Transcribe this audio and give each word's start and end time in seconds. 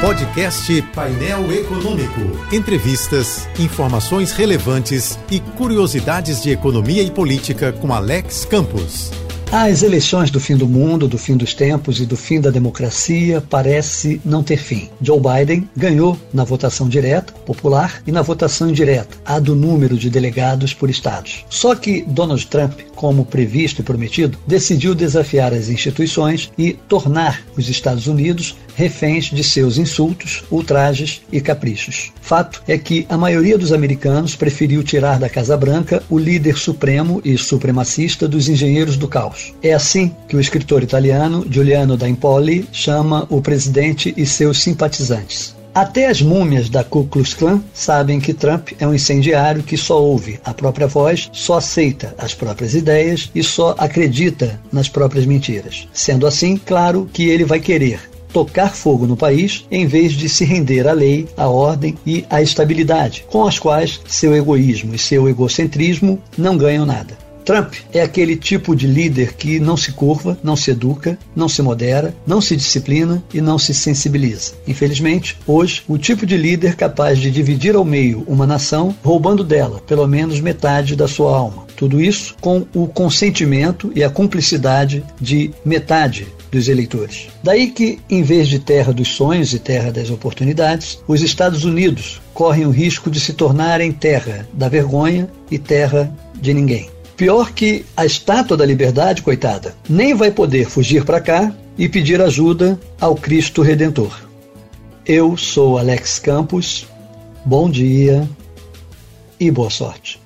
Podcast 0.00 0.80
Painel 0.94 1.52
Econômico. 1.52 2.20
Entrevistas, 2.50 3.46
informações 3.58 4.32
relevantes 4.32 5.18
e 5.30 5.40
curiosidades 5.40 6.42
de 6.42 6.50
economia 6.50 7.02
e 7.02 7.10
política 7.10 7.70
com 7.70 7.92
Alex 7.92 8.46
Campos. 8.46 9.10
As 9.52 9.82
eleições 9.82 10.30
do 10.30 10.38
fim 10.38 10.56
do 10.56 10.68
mundo, 10.68 11.08
do 11.08 11.18
fim 11.18 11.36
dos 11.36 11.54
tempos 11.54 12.00
e 12.00 12.06
do 12.06 12.16
fim 12.16 12.40
da 12.40 12.50
democracia 12.50 13.42
parece 13.50 14.20
não 14.24 14.44
ter 14.44 14.58
fim. 14.58 14.88
Joe 15.02 15.18
Biden 15.20 15.68
ganhou 15.76 16.16
na 16.32 16.44
votação 16.44 16.88
direta, 16.88 17.32
popular, 17.44 18.00
e 18.06 18.12
na 18.12 18.22
votação 18.22 18.70
indireta, 18.70 19.18
a 19.24 19.40
do 19.40 19.56
número 19.56 19.98
de 19.98 20.08
delegados 20.08 20.72
por 20.72 20.88
estados. 20.88 21.44
Só 21.50 21.74
que 21.74 22.02
Donald 22.02 22.46
Trump, 22.46 22.78
como 23.00 23.24
previsto 23.24 23.80
e 23.80 23.82
prometido, 23.82 24.36
decidiu 24.46 24.94
desafiar 24.94 25.54
as 25.54 25.70
instituições 25.70 26.52
e 26.58 26.74
tornar 26.74 27.42
os 27.56 27.66
Estados 27.66 28.06
Unidos 28.06 28.58
reféns 28.74 29.30
de 29.30 29.42
seus 29.42 29.78
insultos, 29.78 30.44
ultrajes 30.50 31.22
e 31.32 31.40
caprichos. 31.40 32.12
Fato 32.20 32.62
é 32.68 32.76
que 32.76 33.06
a 33.08 33.16
maioria 33.16 33.56
dos 33.56 33.72
americanos 33.72 34.36
preferiu 34.36 34.82
tirar 34.82 35.18
da 35.18 35.30
Casa 35.30 35.56
Branca 35.56 36.02
o 36.10 36.18
líder 36.18 36.58
supremo 36.58 37.22
e 37.24 37.38
supremacista 37.38 38.28
dos 38.28 38.50
engenheiros 38.50 38.98
do 38.98 39.08
caos. 39.08 39.54
É 39.62 39.72
assim 39.72 40.14
que 40.28 40.36
o 40.36 40.40
escritor 40.40 40.82
italiano 40.82 41.46
Giuliano 41.50 41.96
da 41.96 42.06
Impoli 42.06 42.68
chama 42.70 43.26
o 43.30 43.40
presidente 43.40 44.12
e 44.14 44.26
seus 44.26 44.62
simpatizantes. 44.62 45.58
Até 45.72 46.08
as 46.08 46.20
múmias 46.20 46.68
da 46.68 46.82
Ku 46.82 47.04
Klux 47.04 47.32
Klan 47.32 47.62
sabem 47.72 48.18
que 48.18 48.34
Trump 48.34 48.70
é 48.80 48.86
um 48.86 48.92
incendiário 48.92 49.62
que 49.62 49.76
só 49.76 50.02
ouve 50.02 50.40
a 50.44 50.52
própria 50.52 50.88
voz, 50.88 51.30
só 51.32 51.58
aceita 51.58 52.12
as 52.18 52.34
próprias 52.34 52.74
ideias 52.74 53.30
e 53.32 53.42
só 53.42 53.76
acredita 53.78 54.60
nas 54.72 54.88
próprias 54.88 55.26
mentiras. 55.26 55.86
Sendo 55.92 56.26
assim, 56.26 56.56
claro 56.56 57.08
que 57.12 57.28
ele 57.28 57.44
vai 57.44 57.60
querer 57.60 58.00
tocar 58.32 58.74
fogo 58.74 59.06
no 59.06 59.16
país 59.16 59.64
em 59.70 59.86
vez 59.86 60.12
de 60.12 60.28
se 60.28 60.44
render 60.44 60.88
à 60.88 60.92
lei, 60.92 61.28
à 61.36 61.48
ordem 61.48 61.96
e 62.04 62.24
à 62.28 62.42
estabilidade, 62.42 63.24
com 63.30 63.46
as 63.46 63.58
quais 63.58 64.00
seu 64.08 64.34
egoísmo 64.34 64.94
e 64.94 64.98
seu 64.98 65.28
egocentrismo 65.28 66.20
não 66.36 66.56
ganham 66.56 66.84
nada. 66.84 67.29
Trump 67.50 67.74
é 67.92 68.00
aquele 68.00 68.36
tipo 68.36 68.76
de 68.76 68.86
líder 68.86 69.34
que 69.34 69.58
não 69.58 69.76
se 69.76 69.90
curva, 69.90 70.38
não 70.40 70.54
se 70.54 70.70
educa, 70.70 71.18
não 71.34 71.48
se 71.48 71.60
modera, 71.60 72.14
não 72.24 72.40
se 72.40 72.54
disciplina 72.54 73.20
e 73.34 73.40
não 73.40 73.58
se 73.58 73.74
sensibiliza. 73.74 74.52
Infelizmente, 74.68 75.36
hoje, 75.44 75.82
o 75.88 75.98
tipo 75.98 76.24
de 76.24 76.36
líder 76.36 76.76
capaz 76.76 77.18
de 77.18 77.28
dividir 77.28 77.74
ao 77.74 77.84
meio 77.84 78.22
uma 78.28 78.46
nação, 78.46 78.94
roubando 79.02 79.42
dela 79.42 79.82
pelo 79.84 80.06
menos 80.06 80.38
metade 80.38 80.94
da 80.94 81.08
sua 81.08 81.36
alma. 81.36 81.66
Tudo 81.74 82.00
isso 82.00 82.36
com 82.40 82.64
o 82.72 82.86
consentimento 82.86 83.90
e 83.96 84.04
a 84.04 84.10
cumplicidade 84.10 85.02
de 85.20 85.50
metade 85.64 86.28
dos 86.52 86.68
eleitores. 86.68 87.30
Daí 87.42 87.72
que, 87.72 87.98
em 88.08 88.22
vez 88.22 88.46
de 88.46 88.60
terra 88.60 88.92
dos 88.92 89.08
sonhos 89.08 89.52
e 89.52 89.58
terra 89.58 89.90
das 89.90 90.08
oportunidades, 90.08 91.00
os 91.08 91.20
Estados 91.20 91.64
Unidos 91.64 92.20
correm 92.32 92.64
o 92.64 92.70
risco 92.70 93.10
de 93.10 93.18
se 93.18 93.32
tornarem 93.32 93.90
terra 93.90 94.48
da 94.52 94.68
vergonha 94.68 95.28
e 95.50 95.58
terra 95.58 96.14
de 96.40 96.54
ninguém. 96.54 96.88
Pior 97.20 97.52
que 97.52 97.84
a 97.94 98.06
estátua 98.06 98.56
da 98.56 98.64
liberdade, 98.64 99.20
coitada, 99.20 99.76
nem 99.86 100.14
vai 100.14 100.30
poder 100.30 100.64
fugir 100.64 101.04
para 101.04 101.20
cá 101.20 101.52
e 101.76 101.86
pedir 101.86 102.18
ajuda 102.18 102.80
ao 102.98 103.14
Cristo 103.14 103.60
Redentor. 103.60 104.22
Eu 105.04 105.36
sou 105.36 105.76
Alex 105.76 106.18
Campos, 106.18 106.86
bom 107.44 107.68
dia 107.68 108.26
e 109.38 109.50
boa 109.50 109.68
sorte. 109.68 110.18